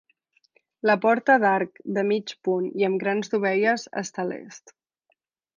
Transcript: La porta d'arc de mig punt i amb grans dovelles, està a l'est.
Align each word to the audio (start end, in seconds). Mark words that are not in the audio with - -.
La 0.89 0.95
porta 1.03 1.35
d'arc 1.43 1.77
de 1.99 2.05
mig 2.13 2.35
punt 2.49 2.67
i 2.83 2.89
amb 2.89 3.05
grans 3.07 3.33
dovelles, 3.37 3.89
està 4.05 4.25
a 4.25 4.29
l'est. 4.33 4.79